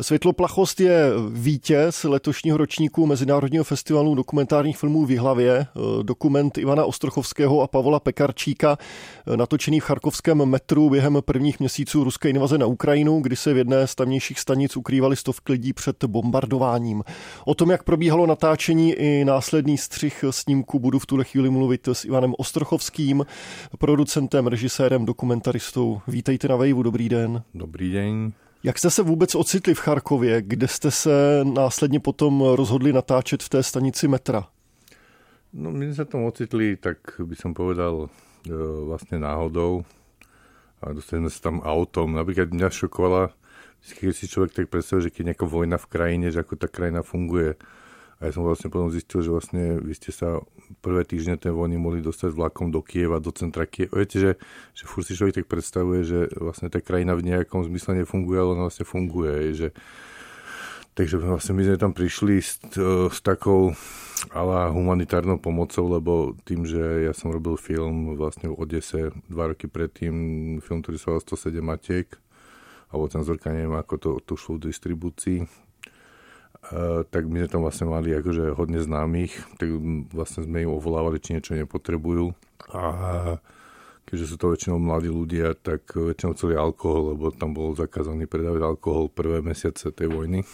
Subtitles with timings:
[0.00, 5.66] Světloplachost je vítěz letošního ročníku Mezinárodního festivalu dokumentárních filmů v Jihlavě.
[6.02, 8.78] Dokument Ivana Ostrochovského a Pavola Pekarčíka,
[9.36, 13.86] natočený v charkovském metru během prvních měsíců ruské invaze na Ukrajinu, kdy se v jedné
[13.86, 17.04] z tamnějších stanic ukrývali stovky lidí před bombardováním.
[17.44, 22.04] O tom, jak probíhalo natáčení i následný střih snímku, budu v tuhle chvíli mluvit s
[22.04, 23.26] Ivanem Ostrochovským,
[23.78, 26.00] producentem, režisérem, dokumentaristou.
[26.08, 27.42] Vítejte na Vejvu, dobrý den.
[27.54, 28.32] Dobrý den.
[28.62, 33.48] Jak jste se vůbec ocitli v Charkově, kde jste se následně potom rozhodli natáčet v
[33.48, 34.48] té stanici metra?
[35.48, 38.12] No my sa tam ocitli, tak by som povedal,
[38.44, 38.52] e,
[38.84, 39.80] vlastne náhodou.
[40.84, 42.12] A dostali sme sa tam autom.
[42.12, 43.32] Napríklad mňa šokovala,
[43.80, 46.68] keď si človek tak predstavuje, že keď je nejaká vojna v krajine, že ako tá
[46.68, 47.56] krajina funguje.
[48.18, 50.42] A ja som vlastne potom zistil, že vlastne vy ste sa
[50.82, 53.94] prvé týždne tej vojny mohli dostať vlakom do Kieva, do centra Kieva.
[53.94, 54.32] Viete, že,
[54.74, 58.58] že furt si človek tak predstavuje, že vlastne tá krajina v nejakom zmysle nefunguje, ale
[58.58, 59.54] ona vlastne funguje.
[59.54, 59.68] Že,
[60.98, 62.58] takže vlastne my sme tam prišli s,
[63.06, 63.70] s takou
[64.34, 69.70] ale humanitárnou pomocou, lebo tým, že ja som robil film vlastne v Odese dva roky
[69.70, 70.14] predtým,
[70.58, 72.08] film, ktorý sa volal 107 Matiek,
[72.90, 75.46] alebo ten Zorka, neviem, ako to, to šlo v distribúcii,
[77.08, 79.72] tak my sme tam vlastne mali akože hodne známych, tak
[80.12, 82.34] vlastne sme im ovolávali, či niečo nepotrebujú.
[82.74, 82.82] A
[84.04, 88.64] keďže sú to väčšinou mladí ľudia, tak väčšinou celý alkohol, lebo tam bol zakázaný predávať
[88.64, 90.44] alkohol prvé mesiace tej vojny.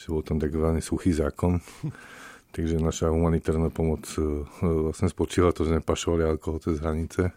[0.00, 1.60] Že bol tam takzvaný suchý zákon.
[2.54, 7.34] Takže naša humanitárna pomoc uh, vlastne spočívala to, že sme pašovali alkohol cez hranice.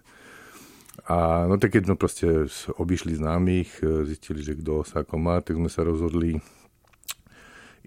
[1.09, 2.27] A no tak keď sme proste
[2.77, 6.37] obišli známych, uh, zistili, že kto sa ako má, tak sme sa rozhodli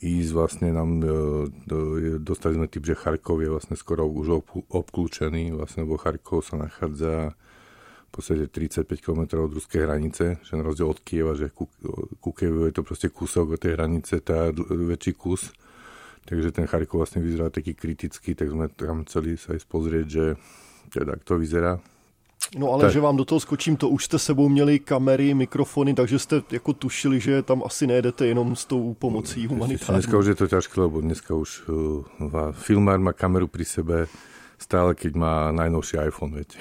[0.00, 4.40] ísť vlastne nám, e, dostali sme typ, že Charkov je vlastne skoro už
[4.72, 7.36] obklúčený, vlastne vo Charkov sa nachádza
[8.10, 11.70] v podstate 35 km od ruskej hranice, že na rozdiel od Kieva, že ku,
[12.18, 15.54] ku je to proste kúsok od tej hranice, tá väčší kus.
[16.26, 20.24] Takže ten Charkov vlastne vyzerá taký kritický, tak sme tam chceli sa aj pozrieť, že
[20.90, 21.78] teda to vyzerá.
[22.58, 22.92] No ale tak.
[22.92, 26.72] že vám do toho skočím, to už jste sebou měli kamery, mikrofony, takže jste jako
[26.72, 30.02] tušili, že tam asi nejedete jenom s tou pomocí humanitární.
[30.02, 34.06] Dneska už je to ťažké, lebo dneska už uh, filmár má kameru pri sebe
[34.58, 36.58] stále, keď má najnovší iPhone, viete.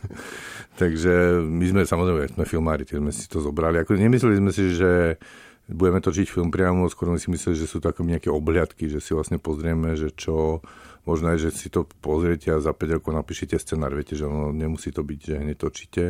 [0.80, 3.82] takže my sme samozrejme, sme filmári, tie sme si to zobrali.
[3.84, 5.20] Ako, nemysleli sme si, že
[5.68, 9.04] budeme točiť film priamo, skôr sme si mysleli, že sú to ako nejaké obhliadky, že
[9.04, 10.64] si vlastne pozrieme, že čo
[11.06, 14.50] Možno aj, že si to pozriete a za 5 rokov napíšete scenár, viete, že ono
[14.50, 16.04] nemusí to byť, že hneď točíte.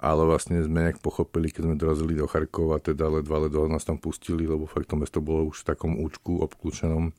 [0.00, 4.00] Ale vlastne sme nejak pochopili, keď sme dorazili do Charkova, teda ledva ledva nás tam
[4.00, 7.12] pustili, lebo fakt to mesto bolo už v takom účku obklúčenom,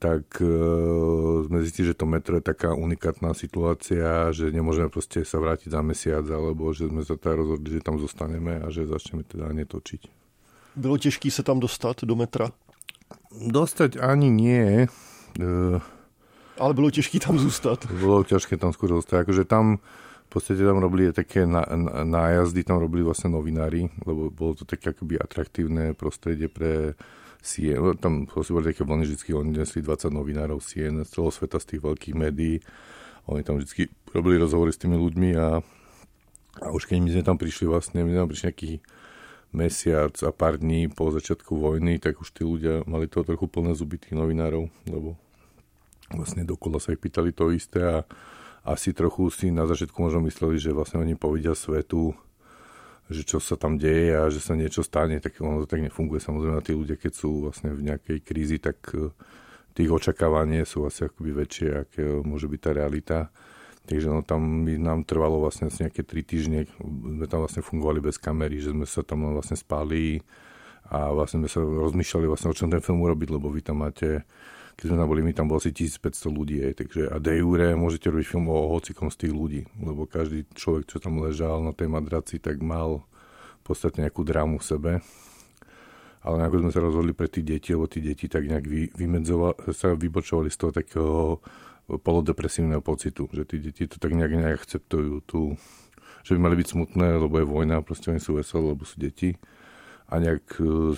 [0.00, 0.48] tak e,
[1.44, 5.84] sme zistili, že to metro je taká unikátna situácia, že nemôžeme proste sa vrátiť za
[5.84, 10.08] mesiac, alebo že sme sa teda rozhodli, že tam zostaneme a že začneme teda netočiť.
[10.80, 12.48] Bylo těžké sa tam dostať do metra?
[13.30, 14.88] Dostať ani nie.
[15.36, 15.48] E,
[16.60, 17.88] ale bylo těžké tam zůstat.
[17.88, 19.24] Bolo ťažké tam skôr zostať.
[19.24, 19.80] Akože tam
[20.28, 21.42] v podstate tam robili také
[22.04, 26.94] nájazdy, tam robili vlastne novinári, lebo bolo to také akoby atraktívne prostredie pre
[27.42, 27.98] CN.
[27.98, 31.82] Tam boli také vlny, vždy oni nesli 20 novinárov CN z celého sveta, z tých
[31.82, 32.62] veľkých médií.
[33.26, 35.64] Oni tam vždy robili rozhovory s tými ľuďmi a,
[36.62, 38.72] a už keď my sme tam prišli vlastne, my sme tam prišli nejaký
[39.50, 43.74] mesiac a pár dní po začiatku vojny, tak už tí ľudia mali to trochu plné
[43.74, 45.18] zuby tých novinárov, lebo
[46.14, 47.98] vlastne dokola sa ich pýtali to isté a
[48.66, 52.12] asi trochu si na začiatku možno mysleli, že vlastne oni povedia svetu,
[53.10, 56.22] že čo sa tam deje a že sa niečo stane, tak ono to tak nefunguje.
[56.22, 59.10] Samozrejme, tí ľudia, keď sú vlastne v nejakej krízi, tak e,
[59.74, 63.18] tých očakávanie sú asi akoby väčšie, aké môže byť tá realita.
[63.88, 68.20] Takže no, tam by nám trvalo vlastne nejaké tri týždne, sme tam vlastne fungovali bez
[68.20, 70.22] kamery, že sme sa tam vlastne spali
[70.92, 74.22] a vlastne sme sa rozmýšľali vlastne o čom ten film urobiť, lebo vy tam máte
[74.80, 77.76] keď sme tam boli, my tam bolo asi 1500 ľudí, aj, takže a de jure
[77.76, 81.76] môžete robiť film o hocikom z tých ľudí, lebo každý človek, čo tam ležal na
[81.76, 83.04] tej madraci, tak mal
[83.60, 84.92] v podstate nejakú drámu v sebe.
[86.24, 88.88] Ale ako sme sa rozhodli pre tých deti, lebo tí deti tak nejak vy,
[89.76, 91.44] sa vybočovali z toho takého
[92.00, 95.60] polodepresívneho pocitu, že tí deti to tak nejak neakceptujú tu,
[96.24, 99.36] že by mali byť smutné, lebo je vojna, proste oni sú veselé, lebo sú deti.
[100.08, 100.96] A nejak uh,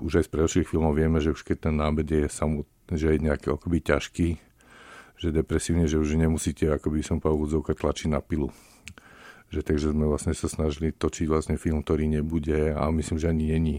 [0.00, 3.24] už aj z predošlých filmov vieme, že už keď ten nábed je samot, že je
[3.24, 4.28] nejaký akoby ťažký,
[5.20, 8.52] že depresívne, že už nemusíte, akoby som povedal, tlačiť na pilu.
[9.48, 13.54] Že, takže sme vlastne sa snažili točiť vlastne film, ktorý nebude a myslím, že ani
[13.54, 13.76] není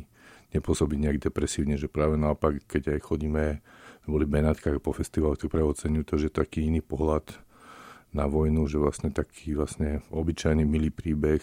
[0.55, 3.59] nepôsobiť nejak depresívne, že práve naopak, keď aj chodíme,
[4.05, 5.73] boli v Benátkach po festivaloch, tak práve
[6.05, 7.25] to, že taký iný pohľad
[8.15, 11.41] na vojnu, že vlastne taký vlastne obyčajný milý príbeh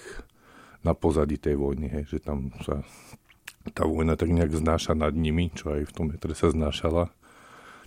[0.81, 2.81] na pozadí tej vojny, hej, že tam sa
[3.71, 7.15] tá vojna tak nejak znáša nad nimi, čo aj v tom metre sa znášala.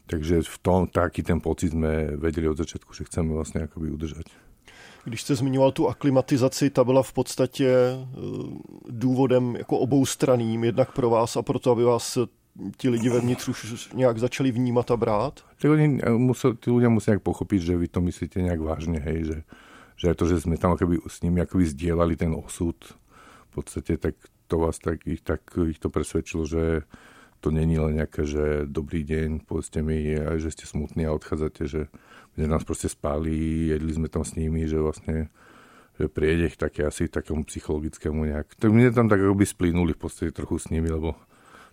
[0.05, 4.29] Takže v tom taký ten pocit sme vedeli od začiatku, že chceme vlastne akoby udržať.
[5.05, 8.05] Když jste zmiňoval tu aklimatizaci, ta byla v podstatě e,
[8.89, 12.17] důvodem jako oboustraným, jednak pro vás a pro to, aby vás
[12.77, 15.45] ti lidi vevnitř už nějak začali vnímat a brát?
[15.61, 19.19] Tak oni musel, tí ľudia musia nejak pochopiť, že vy to myslíte nejak vážne, hej,
[19.27, 19.37] že,
[19.99, 22.79] že to, že sme tam akoby, s nimi akoby zdieľali ten osud,
[23.51, 24.15] v podstate tak
[24.47, 26.87] to vás tak, ich, tak ich to presvedčilo, že
[27.45, 31.69] to není len nejaké, že dobrý deň, povedzte mi, aj že ste smutní a odchádzate,
[31.69, 31.93] že,
[32.33, 35.29] že nás proste spali, jedli sme tam s nimi, že vlastne
[35.95, 38.57] že priedech také asi takému psychologickému nejak.
[38.57, 41.13] Tak mne tam tak akoby splínuli v podstate trochu s nimi, lebo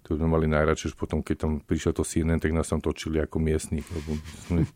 [0.05, 3.19] to sme mali najradšie, že potom, keď tam prišiel to CNN, tak nás tam točili
[3.19, 4.69] ako miestnik, lebo sme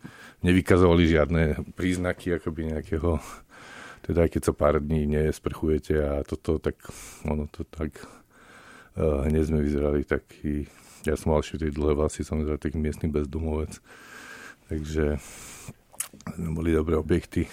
[0.48, 1.42] nevykazovali žiadne
[1.76, 3.20] príznaky akoby nejakého,
[4.08, 6.80] teda keď sa pár dní nesprchujete a toto, tak
[7.28, 8.00] ono to tak
[8.96, 10.66] uh, hneď sme vyzerali taký,
[11.06, 13.78] ja som mal tie dlhé vlasy, samozrejme taký miestny bezdomovec,
[14.68, 15.18] takže
[16.38, 17.46] boli dobré objekty.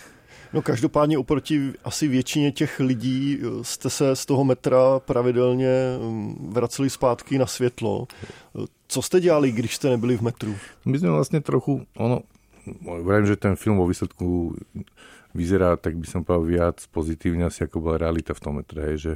[0.54, 6.52] No každopádně oproti asi většině těch lidí eh, jste se z toho metra pravidelně mm,
[6.54, 8.08] vraceli zpátky na světlo.
[8.88, 10.56] Co jste dělali, když jste nebyli v metru?
[10.86, 12.22] My jsme vlastně trochu, ono,
[13.02, 14.56] vravím, že ten film vo výsledku
[15.34, 18.98] vyzerá, tak by som povedal, viac pozitívne asi ako bola realita v tom metre, hej,
[18.98, 19.14] že,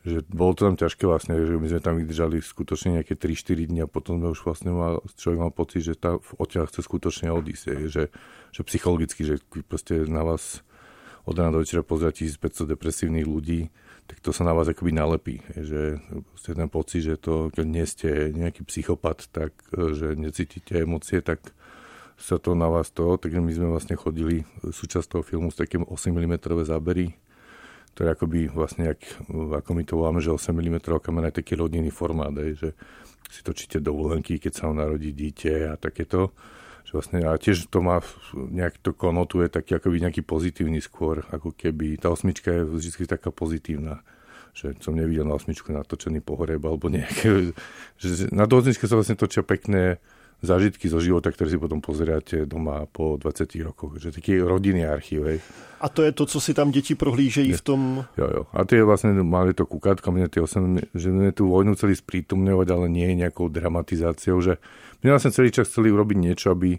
[0.00, 3.84] že bolo to tam ťažké vlastne, že my sme tam vydržali skutočne nejaké 3-4 dní
[3.84, 7.88] a potom sme už vlastne mal, človek mal pocit, že tá odtiaľ chce skutočne odísť,
[7.88, 8.08] že
[8.50, 10.62] že psychologicky, že proste na vás
[11.26, 13.70] od rána do večera pozera 1500 depresívnych ľudí,
[14.10, 15.38] tak to sa na vás akoby nalepí.
[15.54, 16.02] Že
[16.34, 21.54] ste ten pocit, že to, keď nie ste nejaký psychopat, tak že necítite emócie, tak
[22.18, 25.86] sa to na vás to, tak my sme vlastne chodili súčasť toho filmu s takým
[25.86, 26.34] 8 mm
[26.66, 27.16] zábery,
[27.94, 29.00] ktoré akoby vlastne, jak,
[29.30, 32.72] ako my to voláme, že 8 mm kamera je taký rodinný formát, že
[33.30, 36.34] si točíte dovolenky, keď sa vám narodí dieťa a takéto.
[36.88, 38.02] Že vlastne, a tiež to má
[38.34, 43.30] nejak to konotuje taký akoby nejaký pozitívny skôr, ako keby tá osmička je vždy taká
[43.30, 44.02] pozitívna
[44.50, 47.54] že som nevidel na osmičku natočený pohoreb alebo nejaké,
[48.02, 50.02] že na osmičke sa vlastne točia pekné
[50.40, 54.00] zážitky zo života, ktoré si potom pozeráte doma po 20 rokoch.
[54.00, 55.28] Že taký rodinný archív.
[55.28, 55.38] Hej.
[55.80, 57.80] A to je to, co si tam deti prohlížejí v tom...
[58.16, 58.42] Jo, jo.
[58.52, 62.68] A tie vlastne mali to kukátko, mne tie osem, že my tú vojnu chceli sprítomňovať,
[62.68, 64.60] ale nie nejakou dramatizáciou, že
[65.00, 66.76] my vlastne celý čas chceli urobiť niečo, aby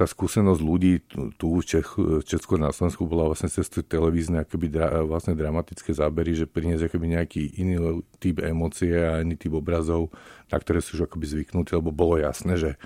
[0.00, 1.04] tá skúsenosť ľudí
[1.36, 1.92] tu v Čech,
[2.24, 7.20] Česku na Slovensku bola vlastne cez televízne akoby dra, vlastne dramatické zábery, že priniesť akoby
[7.20, 10.08] nejaký iný typ emócie a iný typ obrazov,
[10.48, 12.80] na ktoré sú už akoby zvyknutí, lebo bolo jasné, že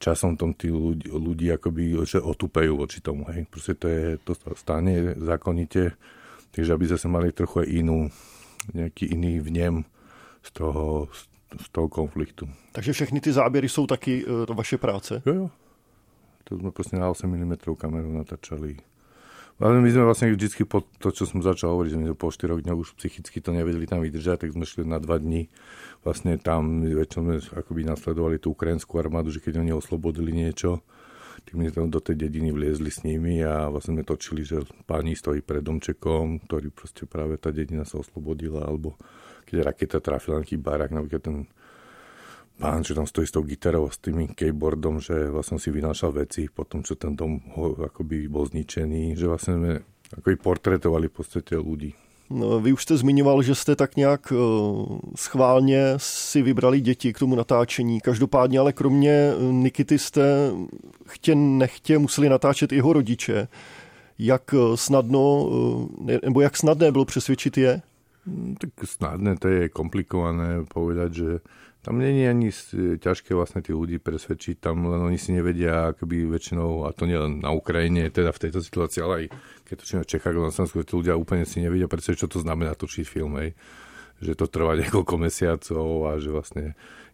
[0.00, 3.28] časom tom tí ľudí, ľudí akoby, že otupejú voči tomu.
[3.28, 3.44] Hej.
[3.52, 5.92] Proste to, je, to stane zákonite,
[6.56, 8.08] takže aby zase mali trochu aj inú,
[8.72, 9.84] nejaký iný vnem
[10.40, 11.12] z toho,
[11.60, 12.48] z toho konfliktu.
[12.72, 15.22] Takže všechny ty záběry jsou taky uh, vaše práce?
[15.28, 15.50] Jo, jo.
[16.48, 18.80] To sme proste na 8 mm kameru natáčali.
[19.62, 22.58] Ale my sme vlastne vždy po to, čo som začal hovoriť, že my po 4
[22.58, 25.46] dňoch už psychicky to nevedeli tam vydržať, tak sme šli na 2 dní.
[26.02, 30.82] Vlastne tam väčšinou sme akoby nasledovali tú ukrajinskú armádu, že keď oni oslobodili niečo,
[31.46, 35.14] tak my tam do tej dediny vliezli s nimi a vlastne sme točili, že pani
[35.14, 38.98] stojí pred domčekom, ktorý proste práve tá dedina sa oslobodila, alebo
[39.46, 41.36] keď raketa trafila nejaký barák, napríklad ten
[42.58, 46.46] pán, čo tam stojí s tou gitarou, s tým keyboardom, že vlastne si vynášal veci
[46.46, 49.72] po tom, čo ten dom ho, akoby bol zničený, že vlastne sme
[50.14, 51.92] akoby portretovali v podstate ľudí.
[52.30, 57.18] No, vy už jste zmiňoval, že jste tak nějak uh, schválně si vybrali děti k
[57.18, 58.00] tomu natáčení.
[58.00, 60.50] Každopádně ale kromě eh, Nikity jste
[61.06, 63.48] chtě nechtě museli natáčet jeho rodiče.
[64.18, 65.50] Jak eh, snadno,
[66.24, 67.82] nebo jak snadné bylo přesvědčit je?
[68.26, 71.30] Hm, tak snadné, to je komplikované povedať, že
[71.84, 72.48] tam není ani
[72.96, 77.44] ťažké vlastne tí ľudí presvedčiť, tam len oni si nevedia, akoby väčšinou, a to nielen
[77.44, 79.24] na Ukrajine, teda v tejto situácii, ale aj
[79.68, 82.72] keď točíme v Čechách, na Slovensku, tí ľudia úplne si nevedia predstaviť, čo to znamená
[82.72, 83.52] točiť film, hej.
[84.24, 86.64] že to trvá niekoľko mesiacov a že vlastne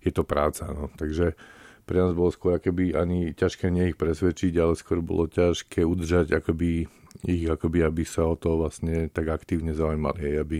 [0.06, 0.70] je to práca.
[0.70, 0.86] No.
[0.94, 1.34] Takže
[1.82, 6.38] pre nás bolo skôr akoby ani ťažké nie ich presvedčiť, ale skôr bolo ťažké udržať
[6.38, 6.86] akoby
[7.26, 10.58] ich, akoby, aby sa o to vlastne tak aktívne zaujímali, hej, aby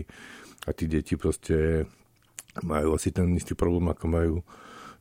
[0.67, 1.87] a tí deti proste
[2.59, 4.35] majú asi ten istý problém, ako majú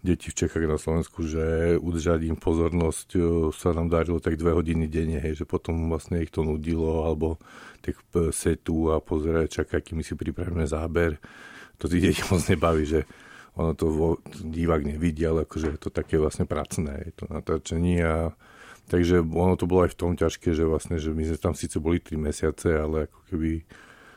[0.01, 3.21] deti v Čechách na Slovensku, že udržať im pozornosť e,
[3.53, 7.37] sa nám darilo tak dve hodiny denne, hej, že potom vlastne ich to nudilo, alebo
[7.85, 8.01] tak
[8.33, 11.21] setu a pozerať, čaká, aký my si pripravíme záber.
[11.77, 13.05] To tí deti moc nebaví, že
[13.59, 14.09] ono to vo,
[14.41, 18.33] divák nevidí, ale akože je to také vlastne pracné, je to natáčenie a
[18.89, 21.77] takže ono to bolo aj v tom ťažké, že vlastne, že my sme tam síce
[21.77, 23.51] boli 3 mesiace, ale ako keby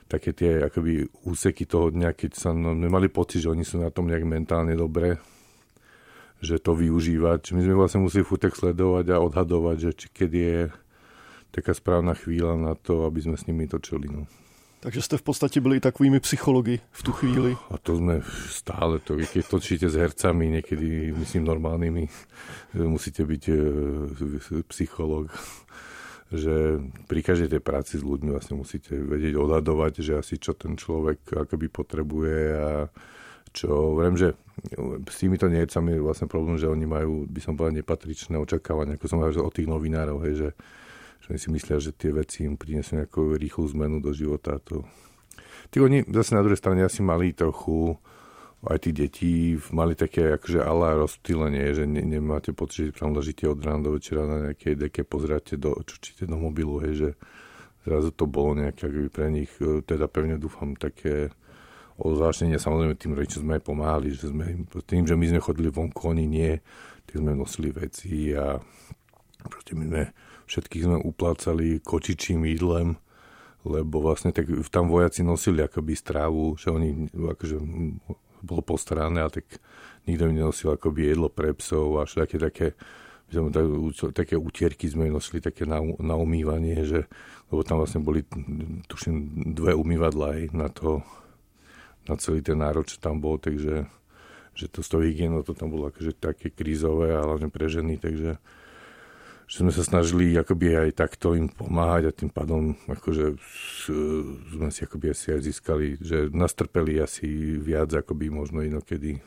[0.07, 3.89] také tie akoby úseky toho dňa, keď sa no, nemali pocit, že oni sú na
[3.89, 5.17] tom nejak mentálne dobre,
[6.43, 7.55] že to využívať.
[7.55, 10.57] My sme vlastne museli furt tak sledovať a odhadovať, že či, keď je
[11.53, 14.10] taká správna chvíľa na to, aby sme s nimi točili.
[14.10, 14.25] No.
[14.83, 17.55] Takže ste v podstate byli takovými psychologi v tu chvíli.
[17.72, 18.19] A to sme
[18.51, 22.03] stále, to, keď točíte s hercami, niekedy, myslím, normálnymi,
[22.83, 23.55] musíte byť e,
[24.67, 25.31] psycholog
[26.32, 30.80] že pri každej tej práci s ľuďmi vlastne musíte vedieť odhadovať, že asi čo ten
[30.80, 32.72] človek akoby potrebuje a
[33.53, 34.34] čo, vrem, že
[35.06, 39.06] s týmito niecami je vlastne problém, že oni majú, by som povedal, nepatričné očakávania, ako
[39.06, 40.50] som hovoril od tých novinárov, hej, že,
[41.22, 44.58] že oni si myslia, že tie veci im prinesú nejakú rýchlu zmenu do života.
[44.74, 44.89] To...
[45.70, 47.94] Tí oni zase na druhej strane asi mali trochu
[48.63, 49.32] aj tí deti
[49.75, 54.00] mali také akože ala rozptýlenie, že ne, nemáte pocit, že tam ležíte od rána do
[54.00, 57.10] večera na nejakej deke, pozráte do, čučíte do mobilu, hej, že
[57.84, 61.36] zrazu to bolo nejaké akoby pre nich, e, teda pevne dúfam, také
[62.00, 62.55] ozvážnenie.
[62.55, 66.00] Samozrejme tým rodičom sme aj pomáhali, že sme im, tým, že my sme chodili vonku,
[66.15, 66.55] oni nie,
[67.03, 68.63] tak sme nosili veci a
[69.43, 70.01] proste my sme,
[70.48, 72.96] všetkých sme uplácali kočičím jídlem,
[73.67, 77.58] lebo vlastne tak tam vojaci nosili akoby strávu, že oni akože
[78.43, 79.47] bolo postarané a tak
[80.03, 82.67] nikto mi nenosil akoby jedlo pre psov a také, také,
[84.12, 87.07] také utierky sme nosili také na, na umývanie, že,
[87.47, 88.27] lebo tam vlastne boli,
[88.91, 91.00] tuším, dve umývadla aj na to,
[92.03, 93.88] na celý ten národ, čo tam bol, takže
[94.53, 97.97] že to s tou hygienou to tam bolo akože také krízové a hlavne pre ženy,
[97.97, 98.38] takže
[99.47, 103.35] že sme sa snažili akoby aj takto im pomáhať a tým pádom akože
[104.55, 109.21] sme si akoby asi aj získali, že nastrpeli asi viac, ako by možno inokedy e,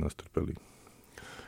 [0.00, 0.56] nastrpeli.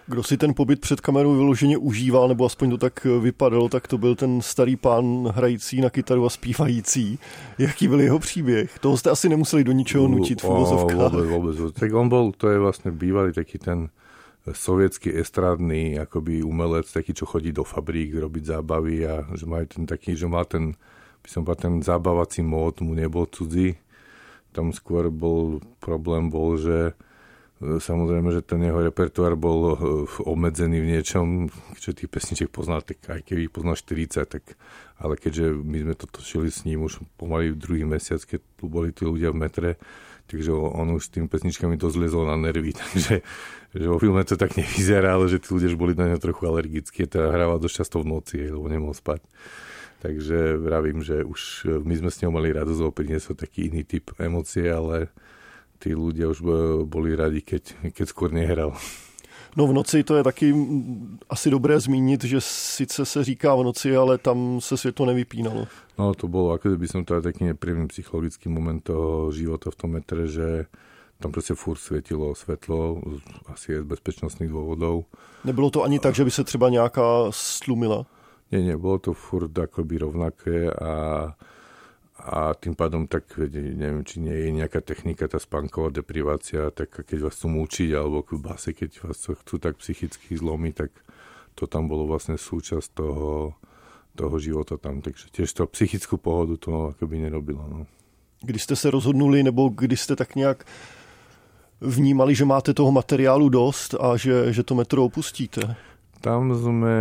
[0.06, 3.98] Kdo si ten pobyt před kamerou vyloženě užíval, nebo aspoň to tak vypadalo, tak to
[3.98, 7.18] byl ten starý pán hrající na kytaru a zpívající.
[7.58, 8.78] Jaký byl jeho příběh?
[8.78, 11.12] Toho jste asi nemuseli do ničeho nutit v uvozovkách.
[11.12, 11.54] Vôbec, vôbec.
[11.72, 13.88] Tak on bol, to je vlastne bývalý taký ten
[14.50, 19.86] sovietský estrádny akoby umelec, taký, čo chodí do fabrík robiť zábavy a že má ten
[19.86, 20.74] taký, že má ten,
[21.22, 23.78] by som povedal, ten zábavací mód mu nebol cudzí.
[24.50, 26.92] Tam skôr bol problém bol, že
[27.62, 29.74] e, samozrejme, že ten jeho repertoár bol e,
[30.26, 31.46] obmedzený v niečom,
[31.78, 34.58] čo tých pesničiek poznal, tak aj keby ich poznal 40, tak,
[34.98, 38.66] ale keďže my sme to točili s ním už pomaly v druhý mesiac, keď tu
[38.66, 39.70] boli tí ľudia v metre,
[40.32, 43.20] takže on už tým pesničkami to zliezol na nervy, takže
[43.72, 47.04] že vo filme to tak nevyzerá, ale že tí ľudia boli na ňo trochu alergickí,
[47.04, 49.24] teda hrával dosť často v noci, lebo nemohol spať.
[50.02, 53.86] Takže vravím, že už e, my sme s ňou mali radosť, lebo priniesol taký iný
[53.86, 55.14] typ emócie, ale
[55.78, 56.42] tí ľudia už
[56.90, 58.74] boli radi, keď, keď skôr nehral.
[59.56, 60.54] No v noci to je taky
[61.28, 65.66] asi dobré zmínit, že sice se říká v noci, ale tam se světlo nevypínalo.
[65.98, 69.76] No to bolo, ako by som to aj taký nepríjemný psychologický moment toho života v
[69.76, 70.72] tom metre, že
[71.20, 72.98] tam proste furt svietilo svetlo,
[73.52, 75.04] asi je z bezpečnostných dôvodov.
[75.44, 78.08] Nebylo to ani tak, že by sa třeba nejaká stlumila?
[78.50, 80.92] Nie, nie, bolo to furt akoby rovnaké a,
[82.22, 87.26] a tým pádom tak, neviem, či nie je nejaká technika, tá spánková deprivácia, tak keď
[87.26, 90.90] vás chcú mučiť, alebo v base, keď vás chcú tak psychicky zlomiť, tak
[91.58, 93.58] to tam bolo vlastne súčasť toho,
[94.14, 95.02] toho života tam.
[95.02, 97.66] Takže tiež to psychickú pohodu to akoby nerobilo.
[97.66, 97.90] No.
[98.42, 100.66] Kdy jste se rozhodnuli, nebo kdy jste tak nějak
[101.80, 105.74] vnímali, že máte toho materiálu dost a že, že to metro opustíte?
[106.22, 106.94] Tam sme,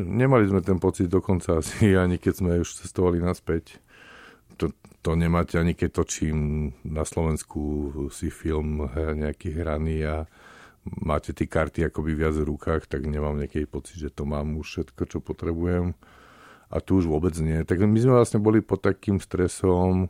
[0.00, 3.76] nemali sme ten pocit dokonca asi ani keď sme už cestovali naspäť.
[5.02, 10.16] To, nemáte ani keď točím na Slovensku si film nejaký hraný a
[11.02, 14.66] máte tie karty akoby viac v rukách, tak nemám nejaký pocit, že to mám už
[14.66, 15.98] všetko, čo potrebujem.
[16.70, 17.66] A tu už vôbec nie.
[17.66, 20.06] Tak my sme vlastne boli pod takým stresom,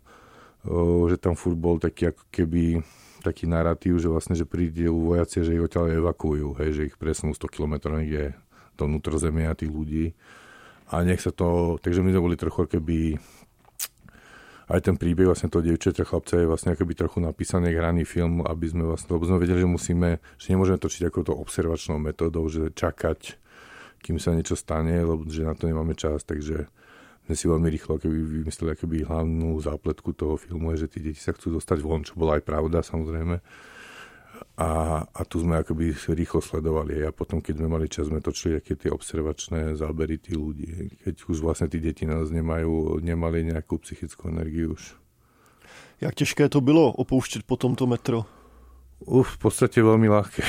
[1.09, 2.85] že tam furt bol taký ako keby
[3.25, 7.33] taký narratív, že vlastne, že prídu vojaci, že ich odtiaľ evakuujú, hej, že ich presunú
[7.33, 8.37] 100 km niekde
[8.77, 10.13] do vnútrozemia tých ľudí.
[10.93, 13.17] A nech sa to, takže my sme boli trochu keby
[14.71, 18.67] aj ten príbeh vlastne toho dievčaťa chlapca je vlastne akoby trochu napísaný hraný film, aby
[18.71, 22.71] sme vlastne, lebo sme vedeli, že musíme, že nemôžeme točiť ako to observačnou metódou, že
[22.71, 23.39] čakať,
[24.03, 26.71] kým sa niečo stane, lebo že na to nemáme čas, takže
[27.27, 31.23] sme si veľmi rýchlo keby vymysleli akoby hlavnú zápletku toho filmu, je, že tí deti
[31.23, 33.39] sa chcú dostať von, čo bola aj pravda samozrejme.
[34.57, 37.03] A, a tu sme akoby rýchlo sledovali.
[37.07, 40.99] A potom, keď sme mali čas, sme točili aké tie observačné zábery tí ľudí.
[41.03, 44.99] Keď už vlastne tí deti nás nemajú, nemali nejakú psychickú energiu už.
[46.01, 48.27] Jak těžké to bylo opouštět potom to metro?
[49.03, 50.47] Uf, v podstate veľmi ľahké.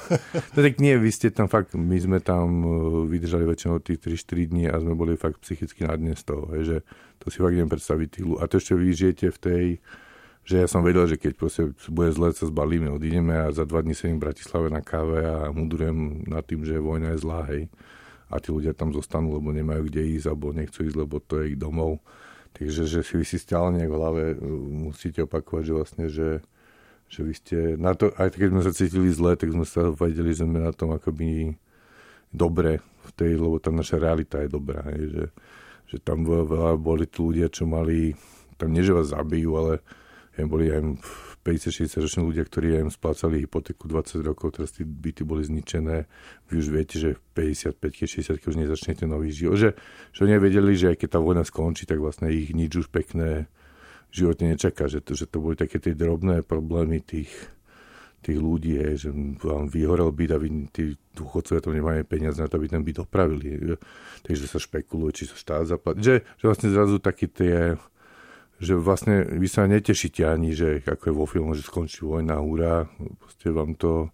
[0.56, 2.68] no tak nie, vy ste tam fakt, my sme tam e,
[3.12, 6.62] vydržali väčšinou tých 3-4 dní a sme boli fakt psychicky na dne z toho, hej,
[6.64, 6.76] že
[7.20, 8.40] to si fakt neviem predstaviť.
[8.40, 9.64] A to ešte vy žijete v tej,
[10.50, 13.86] že ja som vedel, že keď proste bude zle, sa zbalíme, odídeme a za dva
[13.86, 17.70] dní sedím v Bratislave na káve a mudujem nad tým, že vojna je zlá, hej.
[18.26, 21.54] A tí ľudia tam zostanú, lebo nemajú kde ísť, alebo nechcú ísť, lebo to je
[21.54, 22.02] ich domov.
[22.50, 24.36] Takže že si vy si stále nejak v hlave e,
[24.90, 26.28] musíte opakovať, že vlastne, že
[27.10, 30.30] že vy ste, na to, aj keď sme sa cítili zle, tak sme sa vedeli,
[30.30, 31.58] že sme na tom akoby
[32.30, 35.24] dobre v tej, lebo tá naša realita je dobrá, hej, že,
[35.90, 38.14] že tam veľa boli tí ľudia, čo mali,
[38.54, 39.82] tam nie, že vás zabijú, ale
[40.38, 41.02] ja, boli aj
[41.42, 46.04] 50-60 roční ľudia, ktorí im splácali hypotéku 20 rokov, teraz tí byty boli zničené.
[46.52, 49.56] Vy už viete, že v 55 60 už nezačnete nový život.
[49.56, 49.70] Že,
[50.12, 53.48] že oni vedeli, že aj keď tá vojna skončí, tak vlastne ich nič už pekné
[54.12, 57.30] živote nečaká, že to, že to boli také tie drobné problémy tých,
[58.20, 59.08] tých ľudí, hej, že
[59.40, 63.00] vám vyhorel byt a vy, tí dôchodcovia to nemajú peniaze na to, aby ten byt
[63.06, 63.46] opravili.
[63.56, 63.80] Hej.
[64.26, 66.04] Takže sa špekuluje, či sa štát zaplatí.
[66.04, 67.80] Že, že vlastne zrazu také tie
[68.60, 72.84] že vlastne vy sa netešíte ani, že ako je vo filmu, že skončí vojna, hurá,
[73.16, 74.12] proste vám to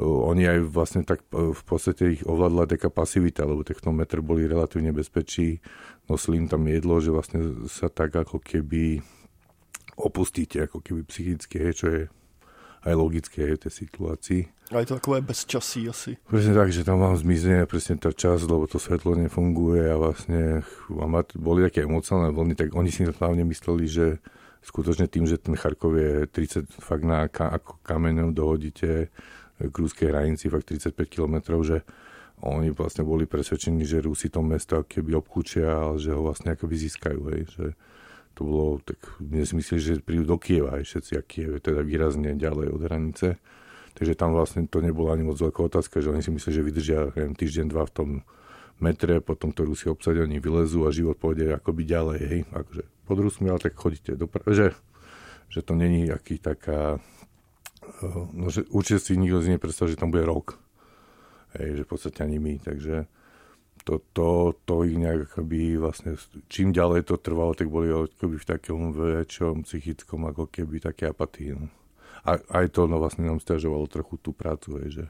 [0.00, 5.58] oni aj vlastne tak v podstate ich ovládla taká pasivita, lebo technometr boli relatívne bezpečí,
[6.06, 9.02] nosili im tam jedlo, že vlastne sa tak ako keby
[9.98, 12.02] opustíte, ako keby psychicky, čo je
[12.84, 14.42] aj logické v tej situácii.
[14.70, 16.14] A je to takové bezčasí asi.
[16.30, 20.62] Presne tak, že tam vám zmizne presne tá čas, lebo to svetlo nefunguje a vlastne
[21.34, 24.06] boli také emocionálne vlny, tak oni si hlavne mysleli, že
[24.62, 29.08] skutočne tým, že ten Charkov je 30 fakt na ako kameňom dohodíte
[29.60, 31.84] k ruskej hranici fakt 35 kilometrov, že
[32.40, 36.72] oni vlastne boli presvedčení, že Rusi to mesto keby obklúčia, ale že ho vlastne akoby
[36.88, 37.66] získajú, hej, že
[38.34, 41.82] to bolo, tak mne si myslí, že prídu do Kieva aj všetci, a Kiev teda
[41.82, 43.28] výrazne ďalej od hranice.
[43.98, 47.00] Takže tam vlastne to nebola ani moc veľká otázka, že oni si mysleli, že vydržia
[47.12, 48.08] neviem, týždeň, dva v tom
[48.80, 53.18] metre, potom to Rusi obsadia, oni vylezú a život pôjde akoby ďalej, hej, akože pod
[53.20, 54.72] Rusmi, ale tak chodíte do že,
[55.52, 60.00] že to není aký taká, eh, no že určite si nikto z nej predstav, že
[60.00, 60.56] tam bude rok,
[61.60, 63.04] hej, že v podstate ani my, takže
[63.84, 66.16] to, to, to ich nejak akoby vlastne,
[66.48, 71.56] čím ďalej to trvalo, tak boli akoby v takom väčšom psychickom ako keby také apatii.
[71.56, 71.66] No.
[72.24, 75.04] A aj to no, vlastne nám stiažovalo trochu tú prácu, hej, že,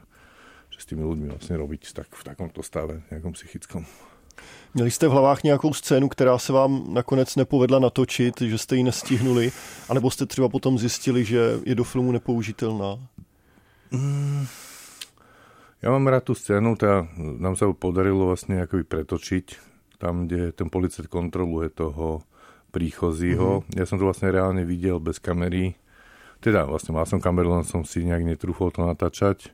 [0.71, 3.83] že s tými ľuďmi vlastne robiť tak, v takomto stave, nejakom psychickom.
[4.73, 8.83] Měli jste v hlavách nějakou scénu, která se vám nakonec nepovedla natočit, že jste ji
[8.83, 9.51] nestihnuli,
[9.89, 12.99] anebo jste třeba potom zjistili, že je do filmu nepoužitelná?
[13.91, 14.47] Mm,
[15.81, 19.45] ja mám rád tú scénu, teda nám sa podarilo vlastne akoby pretočiť
[19.97, 22.21] tam, kde ten policajt kontroluje toho
[22.69, 23.61] príchozího.
[23.61, 23.77] Mm-hmm.
[23.81, 25.77] Ja som to vlastne reálne videl bez kamery.
[26.41, 29.53] Teda vlastne mal som kameru, len som si nejak netrúfol to natáčať.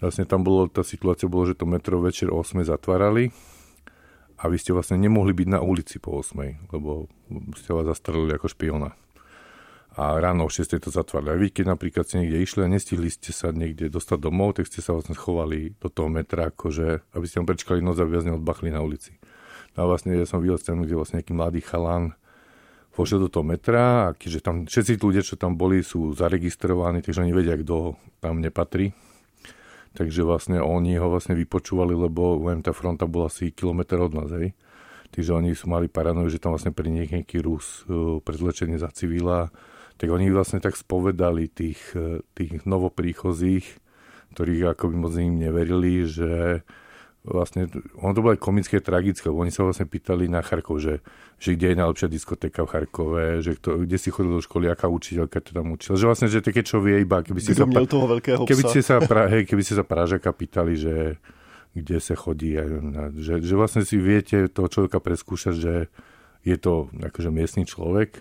[0.00, 3.32] Vlastne tam bolo, tá situácia bolo, že to metro večer o 8 zatvárali
[4.36, 7.08] a vy ste vlastne nemohli byť na ulici po 8, lebo
[7.56, 9.03] ste vás zastrelili ako špiona
[9.94, 11.30] a ráno o 6 to zatvárali.
[11.30, 14.66] A vy, keď napríklad ste niekde išli a nestihli ste sa niekde dostať domov, tak
[14.66, 18.26] ste sa vlastne schovali do toho metra, akože, aby ste tam prečkali noc, aby vás
[18.26, 19.14] neodbachli na ulici.
[19.78, 22.18] No a vlastne ja som videl scénu, kde vlastne nejaký mladý chalán
[22.94, 27.22] vošiel do toho metra a keďže tam všetci ľudia, čo tam boli, sú zaregistrovaní, takže
[27.22, 28.94] oni vedia, kto tam nepatrí.
[29.94, 34.30] Takže vlastne oni ho vlastne vypočúvali, lebo viem, tá fronta bola asi kilometr od nás,
[34.34, 34.58] hej.
[35.14, 39.54] Takže oni sú mali paranoju, že tam vlastne pri nejaký Rus uh, prezlečenie za civila
[39.96, 43.66] tak oni vlastne tak spovedali tých, e, tých novopríchozích,
[44.34, 46.62] ktorých akoby moc im neverili, že
[47.24, 51.00] vlastne, ono to bolo aj komické, tragické, lebo oni sa vlastne pýtali na Charkov, že,
[51.40, 54.92] že kde je najlepšia diskotéka v Charkove, že kto, kde si chodil do školy, aká
[54.92, 55.96] učiteľka to tam učila.
[55.96, 59.00] Že vlastne, že také čo vie iba, keby ste sa, toho veľkého keby ste sa,
[59.00, 60.94] pra, hej, keby ste sa Pražaka pýtali, že
[61.74, 62.54] kde sa chodí,
[63.18, 65.74] že, že vlastne si viete toho človeka preskúšať, že
[66.44, 68.20] je to akože miestný človek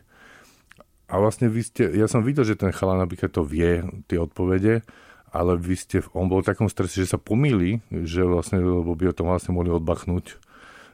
[1.14, 4.82] a vlastne vy ste, ja som videl, že ten chalán napríklad to vie, tie odpovede,
[5.30, 9.14] ale vy ste, on bol v takom strese, že sa pomýli, že vlastne, lebo by
[9.14, 10.42] o tom vlastne mohli odbachnúť,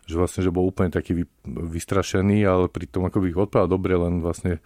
[0.03, 3.71] že vlastne, že bol úplne taký vy, vystrašený, ale pri tom ako by ich odpovedal
[3.71, 4.60] dobre, len vlastne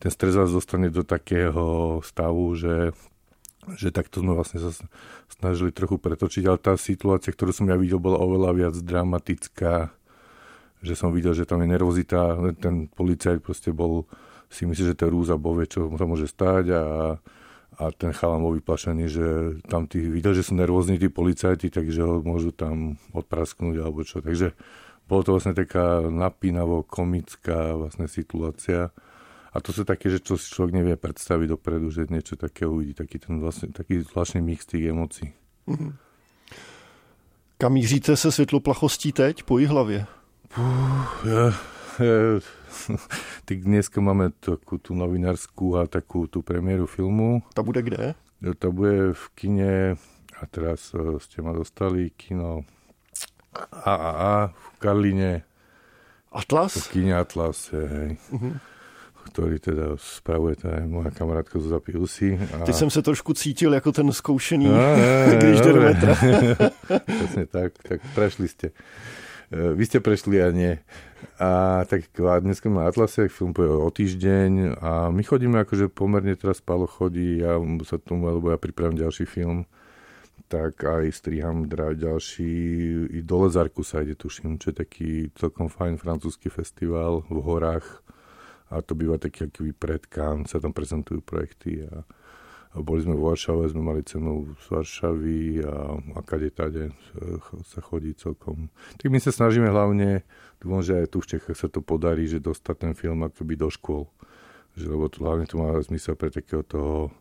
[0.00, 2.96] ten stres vás dostane do takého stavu, že,
[3.76, 4.72] že takto sme vlastne sa
[5.28, 9.92] snažili trochu pretočiť, ale tá situácia, ktorú som ja videl, bola oveľa viac dramatická,
[10.80, 14.08] že som videl, že tam je nervozita, ten policajt proste bol
[14.54, 16.84] si myslí, že to je rúza, bo vie, čo sa môže stať a,
[17.74, 19.26] a ten chalan bol vyplašený, že
[19.66, 24.22] tam tí, videl, že sú nervózni tí policajti, takže ho môžu tam odprasknúť alebo čo.
[24.22, 24.54] Takže
[25.10, 28.94] bolo to vlastne taká napínavo komická vlastne situácia.
[29.54, 32.94] A to sú také, že čo si človek nevie predstaviť dopredu, že niečo také uvidí,
[32.94, 35.30] taký ten vlastne, taký zvláštny mix tých emócií.
[35.70, 35.92] Mm-hmm.
[37.58, 40.06] Kam míříte se světloplachostí teď po hlavě?
[41.24, 41.50] Ja,
[41.98, 42.40] ja,
[43.48, 47.42] tak dneska máme takú tú novinárskú a takú tú premiéru filmu.
[47.54, 48.14] Ta bude kde?
[48.44, 49.74] To bude v kine,
[50.36, 52.68] a teraz uh, ste ma dostali, kino
[53.54, 55.32] AAA v Karline.
[56.34, 56.90] Atlas?
[56.90, 58.18] V kine Atlas, hej.
[58.34, 58.58] Uh-huh
[59.24, 62.36] ktorý teda spravuje tá moja kamarátka zo Zapiusy.
[62.36, 62.64] A...
[62.64, 66.14] Teď jsem se trošku cítil jako ten zkoušený, no, ne, když jde do metra.
[67.04, 68.70] Presne tak, tak prešli ste.
[69.52, 70.80] E, vy ste prešli a nie.
[71.40, 76.36] A tak a dneska má Atlasiak, film povie o týždeň a my chodíme akože pomerne
[76.36, 79.64] teraz Palo chodí, ja sa tomu, lebo ja pripravím ďalší film,
[80.52, 82.52] tak aj striham ďalší,
[83.10, 88.04] i do Lezarku sa ide, tuším, čo je taký celkom fajn francúzsky festival v horách
[88.70, 92.04] a to býva taký aký pred Cannes, sa tam prezentujú projekty a, a
[92.82, 96.90] boli sme v Varšave, sme mali cenu z Varšavy a, a kade tade
[97.70, 98.72] sa chodí celkom.
[98.98, 100.26] Tak my sa snažíme hlavne
[100.64, 103.68] Dúfam, že aj tu v Čechách sa to podarí, že dostať ten film akoby do
[103.68, 104.08] škôl.
[104.80, 107.12] Že, lebo to, hlavne to má zmysel pre takého toho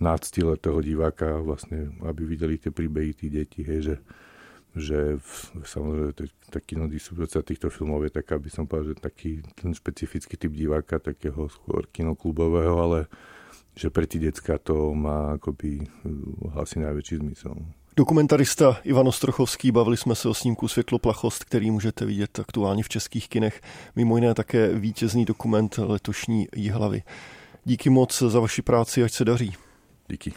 [0.00, 3.96] náctiletého diváka, vlastne, aby videli tie príbehy tých detí, hej, že,
[4.72, 5.30] že v,
[5.68, 6.10] samozrejme
[6.48, 10.96] tá kinodistribúcia týchto filmov je taká, aby som povedal, že taký ten špecifický typ diváka,
[10.96, 13.00] takého skôr kinoklubového, ale
[13.78, 15.86] že pre tí decka to má akoby
[16.58, 17.54] asi najväčší zmysel.
[17.96, 23.28] Dokumentarista Ivan Ostrochovský, bavili jsme se o snímku Světloplachost, který můžete vidět aktuálně v českých
[23.28, 23.60] kinech,
[23.96, 27.02] mimo jiné také vítězný dokument letošní Jihlavy.
[27.64, 29.54] Díky moc za vaši práci, ať se daří.
[30.08, 30.32] Díky.